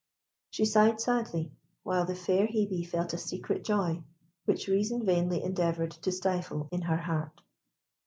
She 0.49 0.65
sighed 0.65 0.99
sadly, 0.99 1.51
while 1.83 2.05
the 2.07 2.15
fair 2.15 2.47
Hebe 2.47 2.87
felt 2.87 3.13
a 3.13 3.19
secret 3.19 3.63
joy 3.63 4.01
which 4.45 4.67
reason 4.67 5.05
vainly 5.05 5.43
endeavoured 5.43 5.91
to 5.91 6.11
stifle 6.11 6.67
in 6.71 6.81
her 6.81 6.97
heart. 6.97 7.39